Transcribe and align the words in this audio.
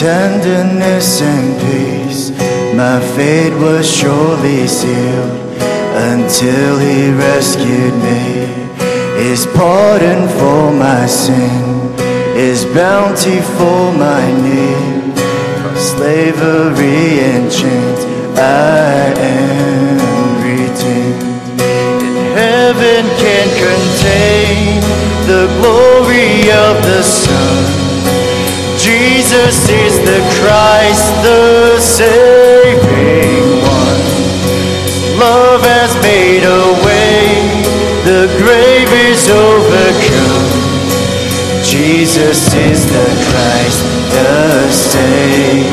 tenderness 0.00 1.20
and 1.20 1.60
peace, 1.60 2.30
my 2.74 2.98
fate 3.14 3.52
was 3.60 3.84
surely 3.84 4.66
sealed 4.66 5.36
until 6.08 6.78
he 6.78 7.12
rescued 7.12 7.94
me. 8.08 8.48
His 9.22 9.44
pardon 9.54 10.26
for 10.40 10.72
my 10.72 11.04
sin, 11.04 11.92
his 12.34 12.64
bounty 12.72 13.40
for 13.58 13.92
my 13.92 14.24
need. 14.40 15.18
Slavery 15.76 17.20
and 17.32 17.52
chains, 17.52 18.00
I 18.38 19.12
am 19.20 20.00
redeemed. 20.40 21.60
And 21.60 22.16
heaven 22.40 23.04
can 23.20 23.48
contain 23.68 24.80
the 25.28 25.44
glory 25.60 26.50
of 26.50 26.82
the 26.88 27.02
Son. 27.02 27.29
Jesus 29.30 29.70
is 29.70 29.98
the 30.00 30.18
Christ, 30.42 31.06
the 31.22 31.78
saving 31.78 33.62
one. 33.62 34.02
Love 35.22 35.62
has 35.62 35.94
made 36.02 36.42
a 36.42 36.74
way, 36.82 37.38
the 38.02 38.26
grave 38.42 38.90
is 39.06 39.30
overcome. 39.30 40.50
Jesus 41.62 42.52
is 42.56 42.84
the 42.90 43.06
Christ, 43.30 43.84
the 44.10 44.68
saving 44.72 45.70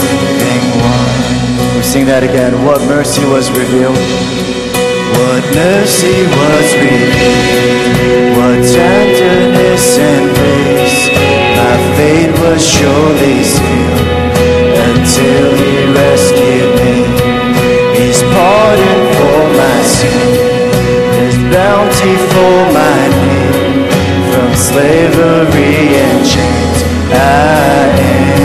one. 0.77 1.77
We 1.77 1.81
sing 1.81 2.05
that 2.05 2.21
again. 2.21 2.63
What 2.63 2.81
mercy 2.81 3.25
was 3.25 3.49
revealed? 3.49 3.97
What 5.17 5.41
mercy 5.57 6.29
was 6.29 6.75
revealed? 6.77 8.37
What 8.37 8.61
tenderness 8.69 9.97
and 9.97 10.35
grace? 10.37 11.26
Fate 11.95 12.33
was 12.43 12.61
surely 12.75 13.43
sealed 13.43 14.07
until 14.89 15.47
He 15.61 15.73
rescued 16.01 16.73
me. 16.81 16.95
His 17.99 18.21
pardon 18.33 18.99
for 19.17 19.41
my 19.61 19.77
sin, 19.95 20.29
His 21.21 21.35
bounty 21.53 22.15
for 22.31 22.57
my 22.79 22.99
need. 23.19 23.89
From 24.31 24.51
slavery 24.55 25.97
and 26.05 26.19
chains, 26.25 26.79
I 27.11 27.89
am 27.99 28.36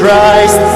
Christ, 0.00 0.69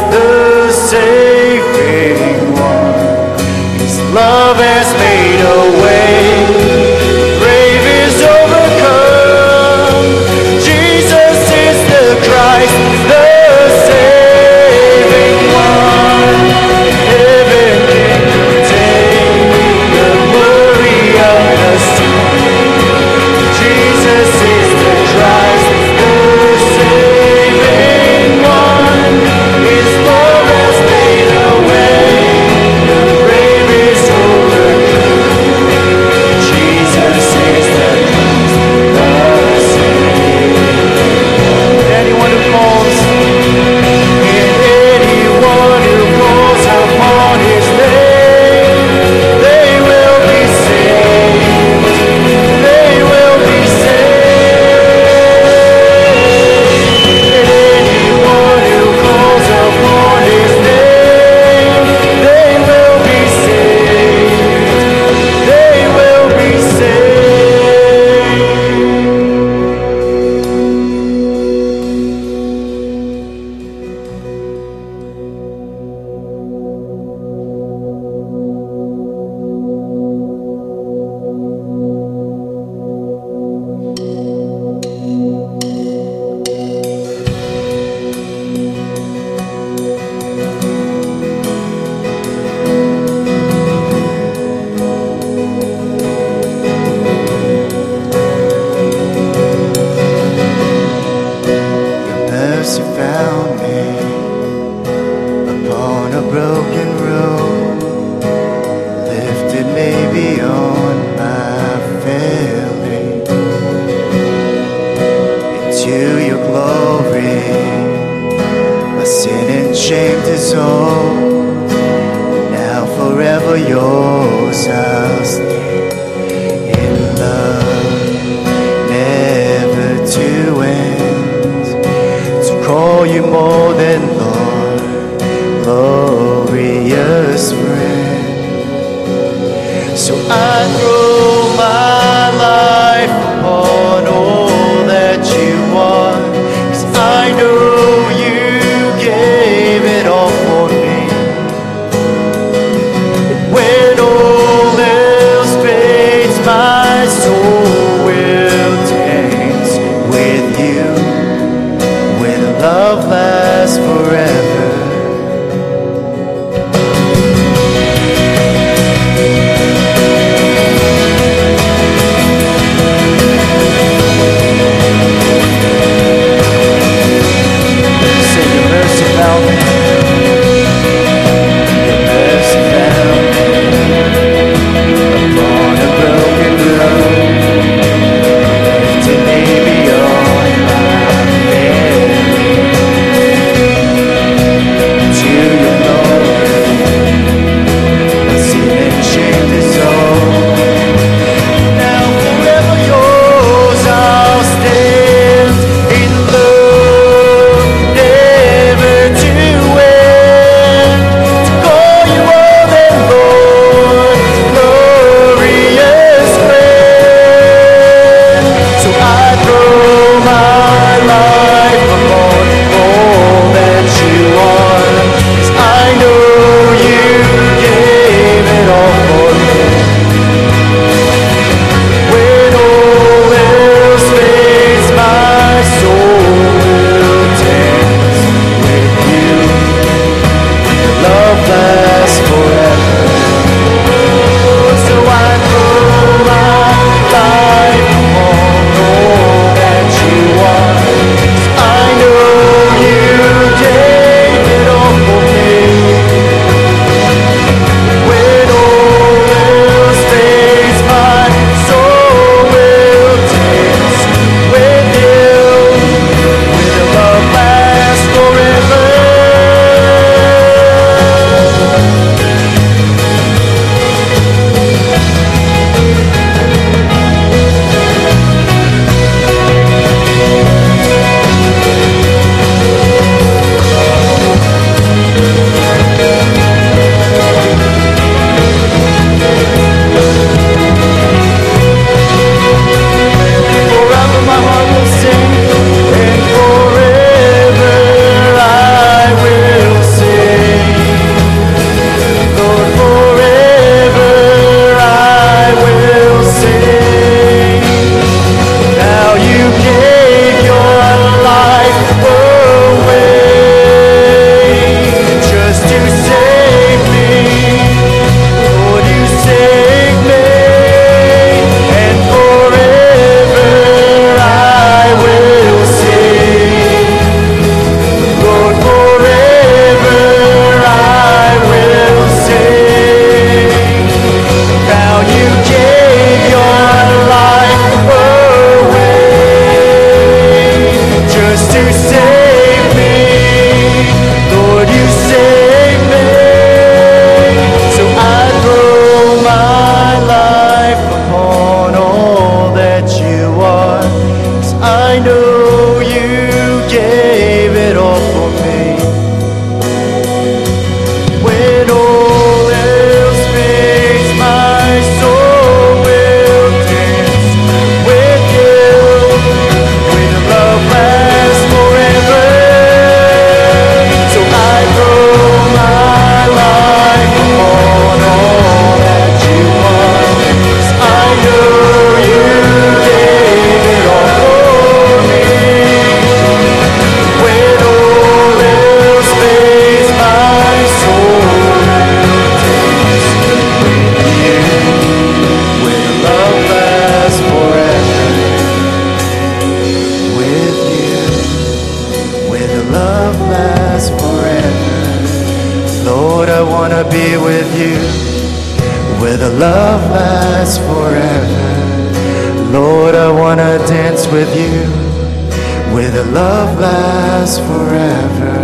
dance 413.95 414.07
with 414.13 414.37
you. 414.37 415.75
Where 415.75 415.91
the 415.91 416.05
love 416.05 416.59
lasts 416.59 417.39
forever. 417.39 418.35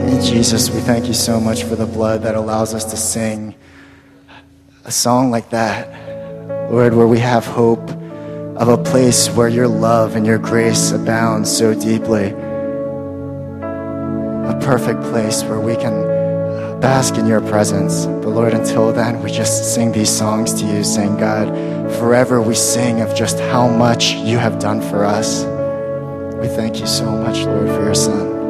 And 0.00 0.22
Jesus, 0.22 0.70
we 0.70 0.80
thank 0.80 1.06
you 1.06 1.14
so 1.14 1.40
much 1.40 1.64
for 1.64 1.76
the 1.76 1.86
blood 1.86 2.22
that 2.22 2.34
allows 2.34 2.74
us 2.74 2.84
to 2.86 2.96
sing 2.96 3.54
a 4.84 4.90
song 4.92 5.30
like 5.30 5.50
that, 5.50 6.70
Lord, 6.70 6.94
where 6.94 7.06
we 7.06 7.18
have 7.18 7.46
hope 7.46 7.90
of 7.90 8.68
a 8.68 8.76
place 8.76 9.28
where 9.30 9.48
your 9.48 9.68
love 9.68 10.14
and 10.16 10.26
your 10.26 10.38
grace 10.38 10.92
abound 10.92 11.46
so 11.46 11.74
deeply. 11.74 12.28
A 14.44 14.58
perfect 14.62 15.02
place 15.02 15.42
where 15.44 15.60
we 15.60 15.74
can 15.76 16.02
bask 16.80 17.14
in 17.16 17.26
your 17.26 17.40
presence. 17.40 18.06
But 18.06 18.28
Lord, 18.28 18.54
until 18.54 18.92
then, 18.92 19.22
we 19.22 19.30
just 19.30 19.74
sing 19.74 19.92
these 19.92 20.10
songs 20.10 20.52
to 20.60 20.66
you, 20.66 20.82
saying, 20.82 21.16
God, 21.16 21.48
forever 21.92 22.40
we 22.40 22.54
sing 22.54 23.00
of 23.00 23.14
just 23.14 23.38
how 23.38 23.68
much 23.68 24.12
you 24.12 24.38
have 24.38 24.58
done 24.58 24.80
for 24.80 25.04
us. 25.04 25.44
We 26.40 26.48
thank 26.48 26.80
you 26.80 26.86
so 26.86 27.10
much, 27.10 27.44
Lord, 27.46 27.68
for 27.68 27.84
your 27.84 27.94
Son. 27.94 28.41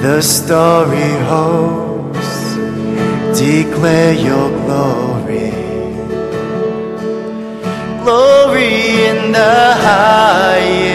The 0.00 0.22
story 0.22 1.10
hosts 1.26 2.54
declare 3.36 4.14
your 4.14 4.48
glory. 4.62 5.50
Glory 8.04 9.06
in 9.10 9.32
the 9.32 9.74
highest. 9.86 10.87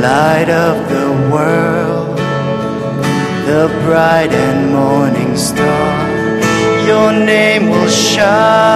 light 0.00 0.48
of 0.50 0.88
the 0.88 1.08
world, 1.32 2.16
the 3.46 3.68
bright 3.84 4.32
and 4.32 4.72
morning 4.72 5.36
star. 5.36 6.08
Your 6.86 7.12
name 7.12 7.70
will 7.70 7.88
shine. 7.88 8.67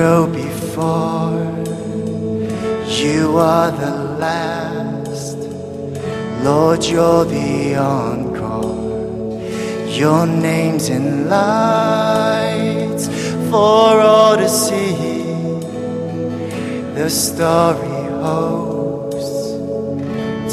go 0.00 0.26
before. 0.26 1.44
You 3.02 3.36
are 3.36 3.70
the 3.84 3.94
last. 4.24 5.38
Lord, 6.42 6.82
you're 6.92 7.26
the 7.26 7.76
encore. 7.76 8.78
Your 10.00 10.22
name's 10.26 10.88
in 10.88 11.28
lights 11.28 13.04
for 13.50 13.88
all 14.12 14.36
to 14.42 14.48
see. 14.48 14.94
The 16.98 17.08
story, 17.10 18.02
hosts 18.24 19.40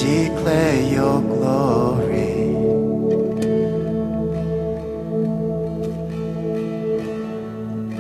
declare 0.04 0.82
your 0.96 1.22
glory. 1.22 1.37